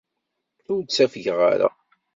[0.73, 1.69] Ur ttafgeɣ ara.